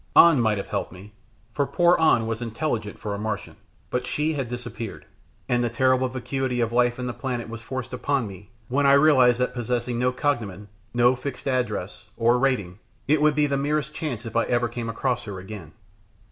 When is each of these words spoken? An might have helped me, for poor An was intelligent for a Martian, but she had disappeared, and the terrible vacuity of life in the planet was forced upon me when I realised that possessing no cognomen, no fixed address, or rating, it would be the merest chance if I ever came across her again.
An 0.15 0.41
might 0.41 0.57
have 0.57 0.69
helped 0.69 0.91
me, 0.91 1.13
for 1.53 1.67
poor 1.67 1.95
An 1.99 2.25
was 2.25 2.41
intelligent 2.41 2.97
for 2.97 3.13
a 3.13 3.19
Martian, 3.19 3.55
but 3.91 4.07
she 4.07 4.33
had 4.33 4.47
disappeared, 4.49 5.05
and 5.47 5.63
the 5.63 5.69
terrible 5.69 6.07
vacuity 6.07 6.59
of 6.59 6.71
life 6.73 6.97
in 6.97 7.05
the 7.05 7.13
planet 7.13 7.47
was 7.47 7.61
forced 7.61 7.93
upon 7.93 8.25
me 8.27 8.49
when 8.67 8.87
I 8.87 8.93
realised 8.93 9.39
that 9.39 9.53
possessing 9.53 9.99
no 9.99 10.11
cognomen, 10.11 10.69
no 10.91 11.15
fixed 11.15 11.47
address, 11.47 12.05
or 12.17 12.39
rating, 12.39 12.79
it 13.07 13.21
would 13.21 13.35
be 13.35 13.45
the 13.45 13.57
merest 13.57 13.93
chance 13.93 14.25
if 14.25 14.35
I 14.35 14.45
ever 14.45 14.67
came 14.67 14.89
across 14.89 15.25
her 15.25 15.37
again. 15.37 15.71